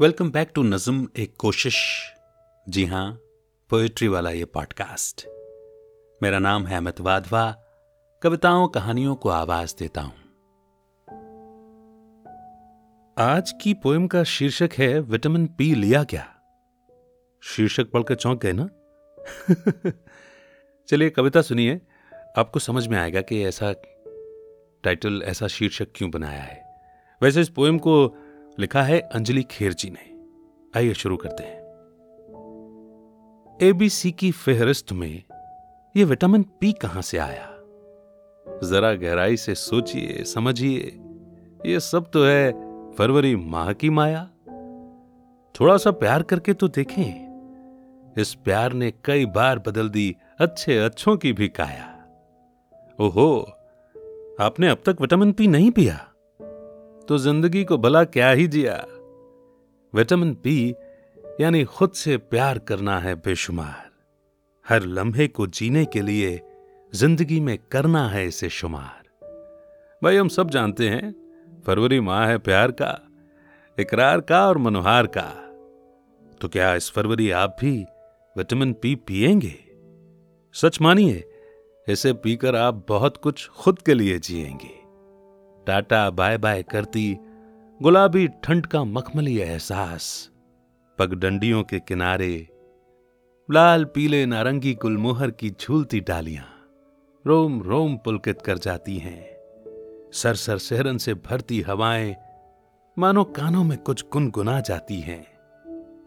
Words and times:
Welcome 0.00 0.30
back 0.30 0.50
to 0.54 0.62
नज्म 0.62 1.08
एक 1.18 1.34
कोशिश। 1.38 2.04
जी 2.68 2.84
हाँ 2.84 3.12
पोएट्री 3.70 4.08
वाला 4.08 4.30
ये 4.30 4.44
पॉडकास्ट। 4.44 5.26
मेरा 6.22 6.38
नाम 6.38 6.66
है 6.66 6.76
अमित 6.76 7.00
वाधवा, 7.00 7.50
कविताओं, 8.22 8.68
कहानियों 8.68 9.16
को 9.16 9.28
आवाज़ 9.28 9.74
देता 9.78 10.00
हूँ। 10.00 10.14
आज 13.18 13.52
की 13.62 13.74
पोएम 13.74 14.06
का 14.06 14.24
शीर्षक 14.24 14.70
है, 14.78 15.00
विटामिन 15.00 15.46
पी 15.46 15.74
लिया 15.74 16.04
क्या? 16.04 16.34
शीर्षक 17.42 17.90
पढ़कर 17.90 18.14
चौंक 18.14 18.42
गए 18.42 18.52
ना? 18.52 18.68
चलिए, 20.88 21.10
कविता 21.10 21.42
सुनिए। 21.42 21.80
आपको 22.38 22.58
समझ 22.58 22.86
में 22.86 22.98
आएगा 22.98 23.20
कि 23.20 23.44
ऐसा 23.44 23.72
टाइटल 24.84 25.22
ऐसा 25.24 25.48
शीर्षक 25.48 25.88
क्यों 25.94 26.10
बनाया 26.10 26.42
है। 26.42 26.64
वैसे 27.22 27.40
इस 27.40 27.48
पोएम 27.48 27.78
को 27.78 28.16
लिखा 28.58 28.82
है 28.82 29.00
अंजलि 29.00 29.42
खेरजी 29.42 29.90
ने। 29.90 30.26
आइए 30.78 30.94
शुरू 30.94 31.16
करते 31.16 31.42
हैं। 31.42 31.64
एबीसी 33.62 34.12
की 34.12 34.30
फेहरिस्त 34.30 34.92
में 34.92 35.22
यह 35.96 36.06
विटामिन 36.06 36.42
पी 36.60 36.72
कहाँ 36.72 37.02
से 37.02 37.18
आया? 37.18 37.50
जरा 38.48 38.94
गहराई 38.94 39.36
से 39.36 39.54
सोचिए, 39.54 40.24
समझिए। 40.24 41.00
यह 41.66 41.78
सब 41.78 42.10
तो 42.10 42.24
है 42.24 42.52
फरवरी 42.92 43.36
माह 43.36 43.72
की 43.72 43.90
माया। 43.90 44.30
थोड़ा 45.60 45.76
सा 45.76 45.90
प्यार 45.90 46.22
करके 46.22 46.52
तो 46.52 46.68
देखें। 46.68 47.24
इस 48.18 48.34
प्यार 48.34 48.72
ने 48.72 48.90
कई 49.04 49.26
बार 49.26 49.58
बदल 49.58 49.88
दी 49.88 50.16
अच्छे 50.38 50.78
अच्छों 50.78 51.16
की 51.16 51.32
भी 51.32 51.48
काया। 51.48 51.90
ओहो, 53.00 53.40
आपने 54.40 54.68
अब 54.68 54.82
तक 54.86 54.96
विटामिन 55.00 55.32
पी 55.32 55.46
नहीं 55.46 55.70
पिया? 55.70 56.13
तो 57.08 57.18
ज़िंदगी 57.18 57.64
को 57.64 57.78
भला 57.78 58.04
क्या 58.04 58.30
ही 58.30 58.46
जिया 58.46 58.86
विटामिन 59.94 60.34
पी, 60.34 60.74
यानी 61.40 61.64
खुद 61.64 61.90
से 61.90 62.16
प्यार 62.16 62.58
करना 62.58 62.98
है 62.98 63.14
बेशुमार। 63.14 63.90
हर 64.68 64.82
लम्हे 64.82 65.28
को 65.28 65.46
जीने 65.46 65.84
के 65.84 66.00
लिए 66.00 66.40
ज़िंदगी 66.94 67.40
में 67.40 67.58
करना 67.72 68.08
है 68.08 68.26
इसे 68.26 68.48
शुमार। 68.48 69.02
भाई, 70.04 70.16
हम 70.16 70.28
सब 70.28 70.50
जानते 70.50 70.88
हैं, 70.88 71.14
फरवरी 71.66 72.00
माह 72.00 72.26
है 72.26 72.38
प्यार 72.38 72.70
का, 72.70 73.08
इकरार 73.78 74.20
का 74.20 74.48
और 74.48 74.58
मनोहार 74.58 75.06
का। 75.06 75.30
तो 76.40 76.48
क्या 76.48 76.74
इस 76.74 76.90
फरवरी 76.90 77.30
आप 77.30 77.56
भी 77.60 77.86
विटामिन 78.36 78.72
पी 78.72 78.94
पिएँगे? 78.94 79.58
सच 80.52 80.80
मानिए, 80.80 81.24
इसे 81.88 82.12
पीकर 82.12 82.56
आप 82.56 82.86
बहुत 82.88 83.16
कुछ 83.16 83.48
खुद 83.48 83.78
के 83.78 83.94
लिए 83.94 84.18
जिएँगे। 84.18 84.83
टाटा 85.66 86.10
बाय 86.10 86.38
बाय 86.38 86.62
करती, 86.62 87.16
गुलाबी 87.80 88.28
ठंड 88.42 88.66
का 88.66 88.84
मखमली 88.84 89.38
एहसास। 89.38 90.30
पगडंडियों 90.98 91.62
के 91.62 91.78
किनारे, 91.78 92.48
लाल 93.48 93.84
पीले 93.84 94.26
नारंगी 94.26 94.74
गुलमोहर 94.74 95.30
की 95.30 95.50
झूलती 95.50 96.00
डालियाँ, 96.00 96.46
रोम 97.26 97.62
रोम 97.62 97.96
पुलकित 97.96 98.42
कर 98.42 98.58
जाती 98.58 98.96
हैं। 98.98 99.22
सर 100.12 100.34
सर 100.34 100.58
सहरन 100.58 100.98
से 100.98 101.14
भरती 101.14 101.60
हवाएँ, 101.60 102.14
मानो 102.96 103.24
कानों 103.24 103.64
में 103.64 103.78
कुछ 103.78 104.04
गुनगुना 104.12 104.60
जाती 104.60 105.00
हैं। 105.00 105.24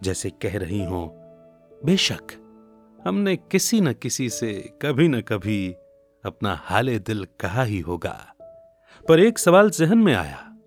जैसे 0.03 0.29
कह 0.29 0.57
रही 0.57 0.83
हो, 0.85 1.05
बेशक, 1.85 2.33
हमने 3.05 3.35
किसी 3.35 3.81
न 3.81 3.93
किसी 3.93 4.29
से 4.29 4.53
कभी 4.81 5.07
न 5.07 5.21
कभी 5.21 5.75
अपना 6.25 6.55
हाले 6.63 6.99
दिल 6.99 7.27
कहा 7.39 7.63
ही 7.63 7.79
होगा। 7.79 8.33
पर 9.07 9.19
एक 9.19 9.39
सवाल 9.39 9.69
जहन 9.69 9.97
में 9.97 10.13
आया 10.15 10.57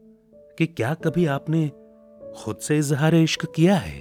कि 0.59 0.67
क्या 0.67 0.95
कभी 0.95 1.27
आपने 1.27 1.69
खुद 2.37 2.57
से 2.57 2.79
इजहार 2.79 3.15
इश्क 3.15 3.45
किया 3.57 3.77
है? 3.77 4.01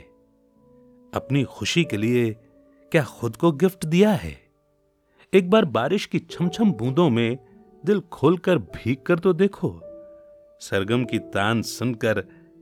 अपनी 1.13 1.43
खुशी 1.43 1.83
के 1.83 1.97
लिए 1.97 2.31
क्या 2.91 3.03
खुद 3.03 3.35
को 3.35 3.51
गिफ्ट 3.51 3.85
दिया 3.85 4.11
है? 4.11 4.35
एक 5.33 5.49
बार 5.49 5.65
बारिश 5.65 6.05
की 6.05 6.19
छमछम 6.19 6.71
बूंदों 6.71 7.09
में 7.09 7.37
दिल 7.85 7.99
खोलकर 7.99 8.57
भीग 8.57 8.97
कर 8.97 9.19
तो 9.19 9.33
देखो। 9.33 9.79
सरगम 10.61 11.05
की 11.05 11.19
तान 11.19 11.61
सुनकर 11.61 12.21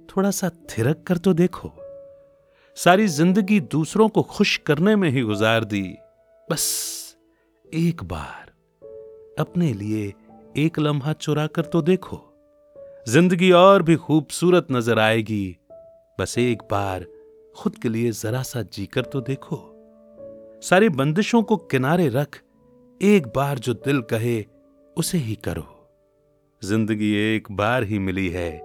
थोड़ा 0.10 0.32
सा 0.32 0.50
थिरक 0.50 1.04
कर 1.08 1.18
तो 1.18 1.34
देखो। 1.34 1.74
सारी 2.78 3.08
ज़िंदगी 3.08 3.60
दूसरों 3.60 4.10
को 4.10 4.22
खुश 4.22 4.58
करने 4.58 4.96
में 4.96 5.10
ही 5.10 5.22
गुजार 5.22 5.64
दी। 5.64 5.98
बस 6.52 7.16
एक 7.74 8.04
बार 8.04 8.52
अपने 9.40 9.74
लिए 9.74 10.14
एक 10.58 10.78
लम्हा 10.80 11.12
चुरा 11.14 11.46
कर 11.48 11.66
तो 11.66 11.82
देखो। 11.82 12.18
ज़िंदगी 13.08 13.52
और 13.52 13.84
भी 13.84 13.96
खूबसूरत 13.96 14.68
नज़र 14.72 15.00
आएगी। 15.00 15.58
बस 16.18 16.38
एक 16.38 16.62
बार 16.72 17.06
खुद 17.58 17.76
के 17.76 17.90
लिए 17.90 18.12
जरा 18.12 18.42
सा 18.42 18.62
जीकर 18.74 19.02
तो 19.02 19.22
देखो। 19.22 19.58
सारी 20.64 20.90
बंदिशों 20.90 21.42
को 21.44 21.58
किनारे 21.58 22.08
रख, 22.10 22.42
एक 23.02 23.28
बार 23.28 23.60
जो 23.60 23.74
दिल 23.76 24.02
कहे, 24.02 24.46
उसे 24.98 25.18
ही 25.18 25.36
करो। 25.36 25.68
ज़िंदगी 26.62 27.14
एक 27.16 27.52
बार 27.52 27.84
ही 27.84 28.00
मिली 28.00 28.28
है, 28.30 28.60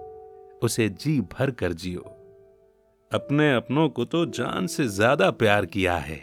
उसे 0.63 0.89
जी 0.89 1.19
भर 1.33 1.51
कर 1.51 1.73
जियो। 1.73 2.01
अपने 3.11 3.53
अपनों 3.53 3.87
को 3.89 4.05
तो 4.05 4.25
जान 4.31 4.67
से 4.67 4.87
ज़्यादा 4.87 5.31
प्यार 5.31 5.65
किया 5.67 5.97
है। 5.99 6.21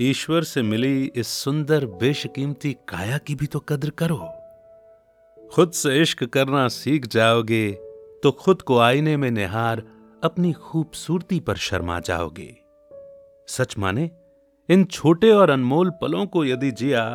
ईश्वर 0.00 0.42
से 0.44 0.62
मिली 0.62 1.04
इस 1.06 1.26
सुंदर, 1.26 1.86
बेशकीमती 1.86 2.76
काया 2.88 3.18
की 3.18 3.34
भी 3.34 3.46
तो 3.46 3.58
कद्र 3.58 3.90
करो। 3.90 4.35
खुद 5.52 5.72
से 5.72 6.00
इश्क 6.02 6.24
करना 6.24 6.66
सीख 6.68 7.06
जाओगे 7.06 7.70
तो 8.22 8.30
खुद 8.32 8.62
को 8.62 8.78
आईने 8.78 9.16
में 9.16 9.30
निहार 9.30 9.82
अपनी 10.24 10.52
खूबसूरती 10.52 11.40
पर 11.40 11.56
शर्मा 11.56 11.98
जाओगे। 12.00 12.54
सच 13.48 13.74
माने, 13.78 14.10
इन 14.68 14.84
छोटे 14.84 15.30
और 15.30 15.50
अनमोल 15.50 15.90
पलों 15.90 16.26
को 16.26 16.44
यदि 16.44 16.70
जिया 16.70 17.08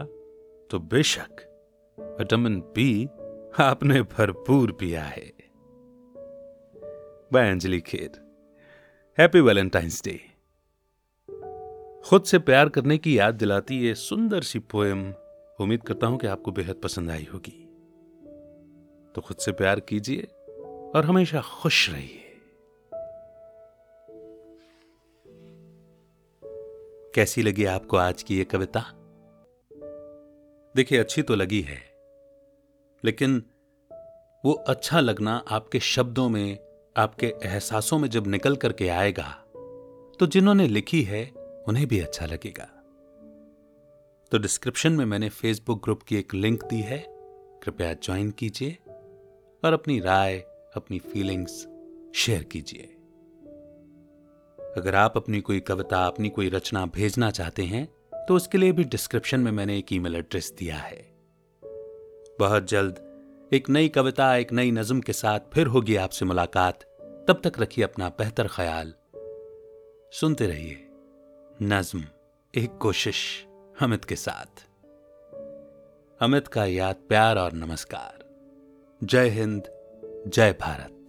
तो 0.71 0.79
बेशक 0.79 1.47
विटामिन 2.19 2.59
बी 2.75 3.05
आपने 3.59 4.01
भरपूर 4.01 4.71
पिया 4.71 5.03
है। 5.03 5.31
By 7.33 7.49
Anjali 7.49 7.79
Kher. 7.81 8.19
Happy 9.17 9.41
Valentine's 9.41 10.01
day. 10.05 10.19
खुद 12.05 12.23
से 12.23 12.39
प्यार 12.39 12.69
करने 12.69 12.97
की 12.97 13.17
याद 13.19 13.35
दिलाती 13.35 13.79
ये 13.79 13.95
सुंदर 13.95 14.41
सी 14.41 14.59
पोएम, 14.59 15.11
उम्मीद 15.59 15.83
करता 15.83 16.07
हूँ 16.07 16.17
कि 16.17 16.27
आपको 16.27 16.51
बेहद 16.51 16.75
पसंद 16.83 17.11
आई 17.11 17.27
होगी। 17.33 17.67
तो 19.15 19.21
खुद 19.21 19.37
से 19.37 19.51
प्यार 19.51 19.79
कीजिए 19.79 20.21
और 20.95 21.05
हमेशा 21.05 21.41
खुश 21.41 21.89
रहिए। 21.89 22.17
कैसी 27.15 27.41
लगी 27.41 27.65
आपको 27.65 27.97
आज 27.97 28.23
की 28.23 28.37
ये 28.37 28.43
कविता? 28.45 28.83
देखिए, 30.75 30.99
अच्छी 30.99 31.21
तो 31.21 31.35
लगी 31.35 31.61
है, 31.61 31.79
लेकिन 33.03 33.43
वो 34.43 34.53
अच्छा 34.53 34.99
लगना 34.99 35.35
आपके 35.47 35.79
शब्दों 35.79 36.27
में, 36.29 36.57
आपके 36.95 37.27
एहसासों 37.43 37.97
में 37.99 38.09
जब 38.09 38.27
निकल 38.27 38.55
करके 38.55 38.87
आएगा 38.89 39.27
तो 40.19 40.27
जिन्होंने 40.27 40.67
लिखी 40.67 41.01
है, 41.01 41.25
उन्हें 41.67 41.87
भी 41.87 41.99
अच्छा 41.99 42.25
लगेगा। 42.25 42.65
तो 44.31 44.37
डिस्क्रिप्शन 44.37 44.91
में 44.91 45.05
मैंने 45.05 45.29
फेसबुक 45.29 45.83
ग्रुप 45.83 46.03
की 46.03 46.17
एक 46.17 46.33
लिंक 46.33 46.63
दी 46.63 46.81
है, 46.81 47.03
कृपया 47.63 47.93
ज्वाइन 47.93 48.31
कीजिए। 48.31 48.77
और 49.63 49.73
अपनी 49.73 49.99
राय, 49.99 50.37
अपनी 50.75 50.99
फीलिंग्स 50.99 51.67
शेयर 52.15 52.43
कीजिए। 52.43 52.97
अगर 54.77 54.95
आप 54.95 55.17
अपनी 55.17 55.41
कोई 55.41 55.59
कविता, 55.59 56.05
अपनी 56.05 56.29
कोई 56.29 56.49
रचना 56.49 56.85
भेजना 56.85 57.31
चाहते 57.31 57.63
हैं 57.63 57.87
तो 58.27 58.35
उसके 58.35 58.57
लिए 58.57 58.71
भी 58.71 58.83
डिस्क्रिप्शन 58.83 59.39
में 59.39 59.51
मैंने 59.51 59.77
एक 59.77 59.93
ईमेल 59.93 60.15
एड्रेस 60.15 60.51
दिया 60.59 60.75
है। 60.75 61.11
बहुत 62.39 62.67
जल्द 62.67 62.99
एक 63.53 63.69
नई 63.69 63.89
कविता, 63.89 64.35
एक 64.35 64.51
नई 64.53 64.71
नज्म 64.71 65.01
के 65.01 65.13
साथ 65.13 65.39
फिर 65.53 65.67
होगी 65.67 65.95
आपसे 65.95 66.25
मुलाकात। 66.25 66.83
तब 67.27 67.41
तक 67.43 67.59
रखिए 67.59 67.83
अपना 67.83 68.09
बेहतर 68.09 68.47
ख्याल। 68.47 68.93
सुनते 70.13 70.47
रहिए 70.47 70.87
नज्म, 71.61 72.03
एक 72.53 72.77
कोशिश 72.77 73.45
अमित 73.81 74.05
के 74.05 74.15
साथ। 74.15 74.65
अमित 76.19 76.47
का 76.47 76.65
याद, 76.65 76.95
प्यार 76.95 77.37
और 77.37 77.53
नमस्कार। 77.53 78.20
जय 79.03 79.29
हिंद 79.29 79.63
जय 80.27 80.51
भारत। 80.61 81.07